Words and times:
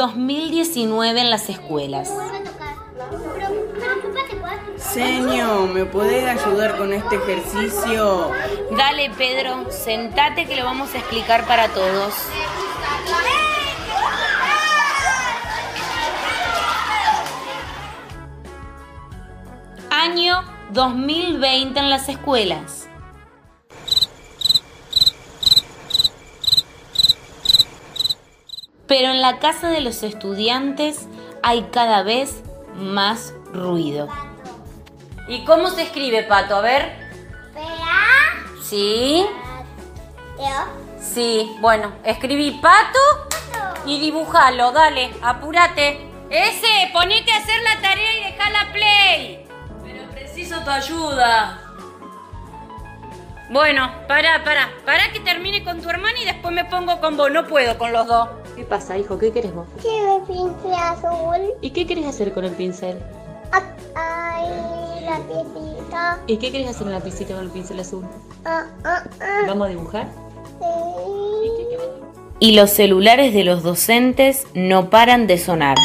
2019 0.00 1.20
en 1.20 1.28
las 1.28 1.50
escuelas. 1.50 2.10
Señor, 4.78 5.68
¿me 5.68 5.84
podés 5.84 6.24
ayudar 6.24 6.78
con 6.78 6.94
este 6.94 7.16
ejercicio? 7.16 8.30
Dale, 8.78 9.10
Pedro, 9.18 9.70
sentate 9.70 10.46
que 10.46 10.56
lo 10.56 10.64
vamos 10.64 10.94
a 10.94 10.98
explicar 11.00 11.46
para 11.46 11.68
todos. 11.68 12.14
Año 19.90 20.42
2020 20.72 21.78
en 21.78 21.90
las 21.90 22.08
escuelas. 22.08 22.89
Pero 28.90 29.10
en 29.10 29.20
la 29.20 29.38
casa 29.38 29.68
de 29.68 29.80
los 29.82 30.02
estudiantes 30.02 31.06
hay 31.44 31.68
cada 31.70 32.02
vez 32.02 32.42
más 32.74 33.32
ruido. 33.52 34.08
¿Y 35.28 35.44
cómo 35.44 35.68
se 35.68 35.82
escribe, 35.82 36.24
Pato? 36.24 36.56
A 36.56 36.60
ver. 36.60 36.96
Pea. 37.54 38.60
¿Sí? 38.60 39.24
Sí, 41.00 41.56
bueno, 41.60 41.92
escribí 42.02 42.50
pato 42.60 42.98
y 43.86 44.00
dibujalo, 44.00 44.72
dale, 44.72 45.12
apúrate. 45.22 46.10
Ese, 46.28 46.90
ponete 46.92 47.30
a 47.30 47.36
hacer 47.36 47.62
la 47.62 47.80
tarea 47.80 48.12
y 48.12 48.52
la 48.52 48.72
play. 48.72 49.46
Pero 49.84 50.10
preciso 50.10 50.64
tu 50.64 50.70
ayuda. 50.70 51.60
Bueno, 53.50 53.88
para, 54.08 54.42
para, 54.42 54.68
para 54.84 55.12
que 55.12 55.20
termine 55.20 55.62
con 55.62 55.80
tu 55.80 55.88
hermana 55.88 56.18
y 56.20 56.24
después 56.24 56.52
me 56.52 56.64
pongo 56.64 57.00
con 57.00 57.16
vos. 57.16 57.30
No 57.30 57.46
puedo 57.46 57.78
con 57.78 57.92
los 57.92 58.08
dos. 58.08 58.39
¿Qué 58.60 58.66
pasa, 58.66 58.98
hijo? 58.98 59.16
¿Qué 59.18 59.32
querés 59.32 59.54
vos? 59.54 59.66
Quiero 59.80 60.16
el 60.16 60.22
pincel 60.24 60.74
azul. 60.74 61.54
¿Y 61.62 61.70
qué 61.70 61.86
querés 61.86 62.04
hacer 62.04 62.34
con 62.34 62.44
el 62.44 62.52
pincel? 62.52 62.98
Ay, 63.94 65.02
la 65.02 65.18
piecita. 65.20 66.18
¿Y 66.26 66.36
qué 66.36 66.52
querés 66.52 66.68
hacer 66.68 66.86
en 66.88 66.92
la 66.92 67.00
piscina 67.00 67.36
con 67.36 67.44
el 67.44 67.50
pincel 67.50 67.80
azul? 67.80 68.04
Ah, 68.44 68.66
ah, 68.84 69.04
ah. 69.18 69.44
¿Vamos 69.46 69.66
a 69.66 69.70
dibujar? 69.70 70.08
Sí. 70.58 71.62
Y 72.38 72.54
los 72.54 72.68
celulares 72.68 73.32
de 73.32 73.44
los 73.44 73.62
docentes 73.62 74.46
no 74.52 74.90
paran 74.90 75.26
de 75.26 75.38
sonar. 75.38 75.78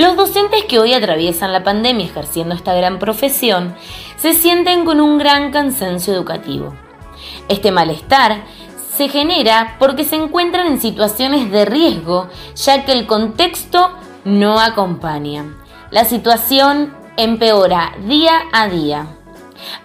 Los 0.00 0.16
docentes 0.16 0.64
que 0.64 0.78
hoy 0.78 0.94
atraviesan 0.94 1.52
la 1.52 1.62
pandemia 1.62 2.06
ejerciendo 2.06 2.54
esta 2.54 2.72
gran 2.72 2.98
profesión 2.98 3.74
se 4.16 4.32
sienten 4.32 4.86
con 4.86 4.98
un 4.98 5.18
gran 5.18 5.52
cansancio 5.52 6.14
educativo. 6.14 6.74
Este 7.50 7.70
malestar 7.70 8.44
se 8.96 9.10
genera 9.10 9.76
porque 9.78 10.04
se 10.04 10.16
encuentran 10.16 10.68
en 10.68 10.80
situaciones 10.80 11.50
de 11.50 11.66
riesgo, 11.66 12.30
ya 12.54 12.86
que 12.86 12.92
el 12.92 13.06
contexto 13.06 13.90
no 14.24 14.58
acompaña. 14.58 15.44
La 15.90 16.06
situación 16.06 16.94
empeora 17.18 17.92
día 18.06 18.40
a 18.54 18.68
día. 18.68 19.19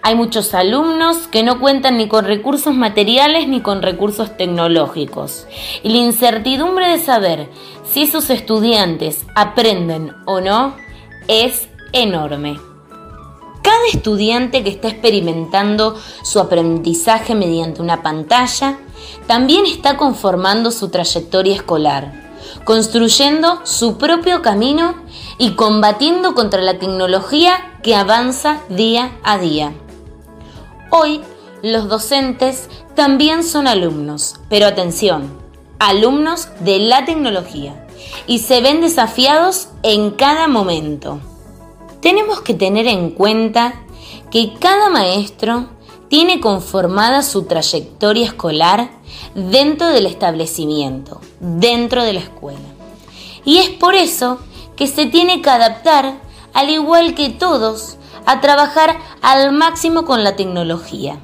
Hay 0.02 0.14
muchos 0.14 0.54
alumnos 0.54 1.28
que 1.28 1.42
no 1.42 1.60
cuentan 1.60 1.96
ni 1.96 2.08
con 2.08 2.24
recursos 2.24 2.74
materiales 2.74 3.48
ni 3.48 3.60
con 3.60 3.82
recursos 3.82 4.36
tecnológicos. 4.36 5.46
Y 5.82 5.90
la 5.90 5.98
incertidumbre 5.98 6.88
de 6.88 6.98
saber 6.98 7.48
si 7.84 8.06
sus 8.06 8.30
estudiantes 8.30 9.24
aprenden 9.34 10.12
o 10.26 10.40
no 10.40 10.74
es 11.28 11.68
enorme. 11.92 12.58
Cada 13.62 13.86
estudiante 13.92 14.62
que 14.62 14.70
está 14.70 14.88
experimentando 14.88 15.96
su 16.22 16.38
aprendizaje 16.38 17.34
mediante 17.34 17.82
una 17.82 18.02
pantalla 18.02 18.78
también 19.26 19.66
está 19.66 19.96
conformando 19.96 20.70
su 20.70 20.88
trayectoria 20.88 21.54
escolar, 21.54 22.12
construyendo 22.64 23.60
su 23.64 23.98
propio 23.98 24.40
camino 24.40 24.94
y 25.38 25.52
combatiendo 25.54 26.34
contra 26.34 26.62
la 26.62 26.78
tecnología 26.78 27.75
que 27.86 27.94
avanza 27.94 28.62
día 28.68 29.16
a 29.22 29.38
día. 29.38 29.72
Hoy, 30.90 31.20
los 31.62 31.88
docentes 31.88 32.68
también 32.96 33.44
son 33.44 33.68
alumnos, 33.68 34.40
pero 34.50 34.66
atención, 34.66 35.30
alumnos 35.78 36.48
de 36.58 36.80
la 36.80 37.04
tecnología 37.04 37.86
y 38.26 38.40
se 38.40 38.60
ven 38.60 38.80
desafiados 38.80 39.68
en 39.84 40.10
cada 40.10 40.48
momento. 40.48 41.20
Tenemos 42.00 42.40
que 42.40 42.54
tener 42.54 42.88
en 42.88 43.10
cuenta 43.10 43.74
que 44.32 44.54
cada 44.58 44.88
maestro 44.88 45.68
tiene 46.08 46.40
conformada 46.40 47.22
su 47.22 47.44
trayectoria 47.44 48.26
escolar 48.26 48.90
dentro 49.36 49.86
del 49.86 50.06
establecimiento, 50.06 51.20
dentro 51.38 52.02
de 52.02 52.14
la 52.14 52.20
escuela. 52.20 52.58
Y 53.44 53.58
es 53.58 53.68
por 53.68 53.94
eso 53.94 54.40
que 54.74 54.88
se 54.88 55.06
tiene 55.06 55.40
que 55.40 55.50
adaptar, 55.50 56.25
al 56.56 56.70
igual 56.70 57.14
que 57.14 57.28
todos, 57.28 57.98
a 58.24 58.40
trabajar 58.40 58.96
al 59.20 59.52
máximo 59.52 60.06
con 60.06 60.24
la 60.24 60.36
tecnología. 60.36 61.20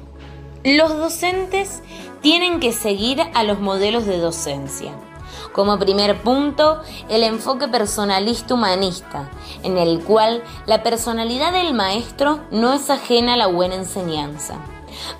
Los 0.63 0.95
docentes 0.95 1.81
tienen 2.21 2.59
que 2.59 2.71
seguir 2.71 3.19
a 3.33 3.43
los 3.43 3.59
modelos 3.59 4.05
de 4.05 4.19
docencia. 4.19 4.91
Como 5.51 5.79
primer 5.79 6.21
punto, 6.21 6.81
el 7.09 7.23
enfoque 7.23 7.67
personalista 7.67 8.53
humanista, 8.53 9.31
en 9.63 9.79
el 9.79 10.03
cual 10.03 10.43
la 10.67 10.83
personalidad 10.83 11.51
del 11.51 11.73
maestro 11.73 12.41
no 12.51 12.71
es 12.71 12.91
ajena 12.91 13.33
a 13.33 13.37
la 13.37 13.47
buena 13.47 13.73
enseñanza 13.73 14.59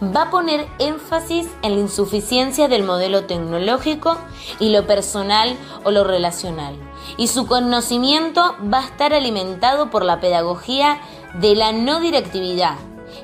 va 0.01 0.23
a 0.23 0.29
poner 0.29 0.67
énfasis 0.79 1.47
en 1.61 1.75
la 1.75 1.81
insuficiencia 1.81 2.67
del 2.67 2.83
modelo 2.83 3.25
tecnológico 3.25 4.17
y 4.59 4.69
lo 4.69 4.85
personal 4.87 5.55
o 5.83 5.91
lo 5.91 6.03
relacional. 6.03 6.75
Y 7.17 7.27
su 7.27 7.45
conocimiento 7.45 8.55
va 8.71 8.79
a 8.79 8.85
estar 8.85 9.13
alimentado 9.13 9.89
por 9.89 10.05
la 10.05 10.19
pedagogía 10.19 10.99
de 11.35 11.55
la 11.55 11.71
no 11.71 11.99
directividad 11.99 12.77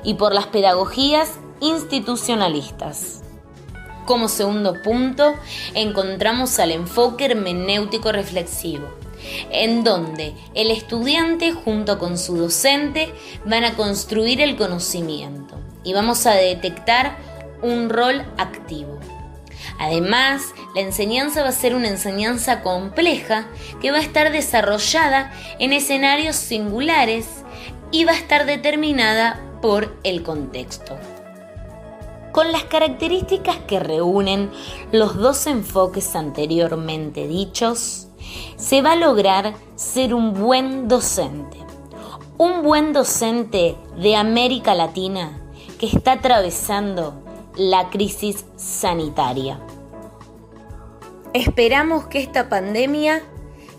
y 0.04 0.14
por 0.14 0.34
las 0.34 0.46
pedagogías 0.46 1.38
institucionalistas. 1.60 3.22
Como 4.06 4.28
segundo 4.28 4.74
punto, 4.82 5.34
encontramos 5.74 6.58
al 6.58 6.72
enfoque 6.72 7.26
hermenéutico 7.26 8.10
reflexivo, 8.10 8.88
en 9.50 9.84
donde 9.84 10.34
el 10.54 10.70
estudiante 10.70 11.52
junto 11.52 11.98
con 11.98 12.18
su 12.18 12.36
docente 12.36 13.14
van 13.44 13.64
a 13.64 13.76
construir 13.76 14.40
el 14.40 14.56
conocimiento 14.56 15.59
y 15.84 15.92
vamos 15.92 16.26
a 16.26 16.32
detectar 16.32 17.16
un 17.62 17.88
rol 17.90 18.24
activo. 18.38 18.98
Además, 19.78 20.42
la 20.74 20.82
enseñanza 20.82 21.42
va 21.42 21.48
a 21.48 21.52
ser 21.52 21.74
una 21.74 21.88
enseñanza 21.88 22.62
compleja 22.62 23.46
que 23.80 23.90
va 23.90 23.98
a 23.98 24.02
estar 24.02 24.30
desarrollada 24.30 25.32
en 25.58 25.72
escenarios 25.72 26.36
singulares 26.36 27.26
y 27.90 28.04
va 28.04 28.12
a 28.12 28.16
estar 28.16 28.46
determinada 28.46 29.40
por 29.62 29.96
el 30.04 30.22
contexto. 30.22 30.98
Con 32.32 32.52
las 32.52 32.64
características 32.64 33.56
que 33.66 33.80
reúnen 33.80 34.50
los 34.92 35.16
dos 35.16 35.46
enfoques 35.46 36.14
anteriormente 36.14 37.26
dichos, 37.26 38.06
se 38.56 38.82
va 38.82 38.92
a 38.92 38.96
lograr 38.96 39.54
ser 39.74 40.14
un 40.14 40.34
buen 40.34 40.86
docente. 40.88 41.56
Un 42.38 42.62
buen 42.62 42.92
docente 42.92 43.76
de 43.96 44.16
América 44.16 44.74
Latina 44.74 45.40
que 45.80 45.86
está 45.86 46.12
atravesando 46.12 47.24
la 47.56 47.88
crisis 47.88 48.44
sanitaria. 48.56 49.58
Esperamos 51.32 52.06
que 52.08 52.18
esta 52.18 52.50
pandemia 52.50 53.22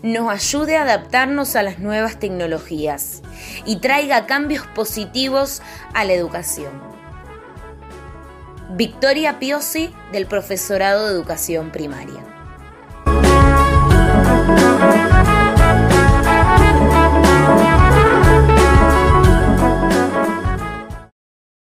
nos 0.02 0.28
ayude 0.28 0.76
a 0.76 0.82
adaptarnos 0.82 1.54
a 1.54 1.62
las 1.62 1.78
nuevas 1.78 2.18
tecnologías 2.18 3.22
y 3.66 3.76
traiga 3.76 4.26
cambios 4.26 4.66
positivos 4.66 5.62
a 5.94 6.04
la 6.04 6.14
educación. 6.14 6.72
Victoria 8.70 9.38
Piosi 9.38 9.94
del 10.10 10.26
Profesorado 10.26 11.06
de 11.06 11.12
Educación 11.12 11.70
Primaria. 11.70 12.31